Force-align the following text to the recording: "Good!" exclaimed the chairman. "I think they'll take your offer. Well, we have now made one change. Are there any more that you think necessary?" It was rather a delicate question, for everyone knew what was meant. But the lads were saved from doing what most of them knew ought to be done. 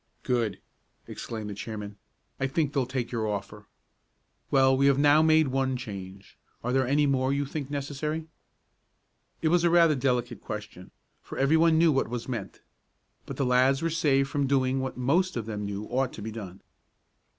"Good!" 0.23 0.59
exclaimed 1.05 1.51
the 1.51 1.53
chairman. 1.53 1.95
"I 2.39 2.47
think 2.47 2.73
they'll 2.73 2.87
take 2.87 3.11
your 3.11 3.27
offer. 3.27 3.67
Well, 4.49 4.75
we 4.75 4.87
have 4.87 4.97
now 4.97 5.21
made 5.21 5.49
one 5.49 5.77
change. 5.77 6.39
Are 6.63 6.73
there 6.73 6.87
any 6.87 7.05
more 7.05 7.29
that 7.29 7.35
you 7.35 7.45
think 7.45 7.69
necessary?" 7.69 8.25
It 9.43 9.49
was 9.49 9.63
rather 9.67 9.93
a 9.93 9.95
delicate 9.95 10.41
question, 10.41 10.89
for 11.21 11.37
everyone 11.37 11.77
knew 11.77 11.91
what 11.91 12.09
was 12.09 12.27
meant. 12.27 12.61
But 13.27 13.37
the 13.37 13.45
lads 13.45 13.83
were 13.83 13.91
saved 13.91 14.27
from 14.27 14.47
doing 14.47 14.79
what 14.79 14.97
most 14.97 15.37
of 15.37 15.45
them 15.45 15.65
knew 15.65 15.83
ought 15.83 16.13
to 16.13 16.23
be 16.23 16.31
done. 16.31 16.63